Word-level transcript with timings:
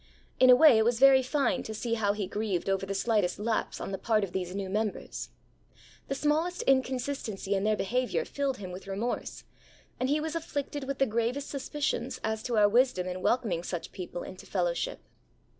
In 0.39 0.49
a 0.49 0.55
way 0.55 0.79
it 0.79 0.83
was 0.83 0.97
very 0.99 1.21
fine 1.21 1.61
to 1.61 1.75
see 1.75 1.93
how 1.93 2.13
he 2.13 2.25
grieved 2.25 2.69
over 2.71 2.87
the 2.87 2.95
slightest 2.95 3.37
lapse 3.37 3.79
on 3.79 3.91
the 3.91 3.99
part 3.99 4.23
of 4.23 4.31
these 4.31 4.55
new 4.55 4.67
members. 4.67 5.29
The 6.07 6.15
smallest 6.15 6.63
inconsistency 6.63 7.53
in 7.53 7.65
their 7.65 7.75
behaviour 7.77 8.25
filled 8.25 8.57
him 8.57 8.71
with 8.71 8.87
remorse, 8.87 9.43
and 9.99 10.09
he 10.09 10.19
was 10.19 10.35
afflicted 10.35 10.85
with 10.85 10.97
the 10.97 11.05
gravest 11.05 11.49
suspicions 11.51 12.19
as 12.23 12.41
to 12.41 12.57
our 12.57 12.67
wisdom 12.67 13.05
in 13.07 13.21
welcoming 13.21 13.61
such 13.61 13.91
people 13.91 14.23
into 14.23 14.47
fellowship. 14.47 15.01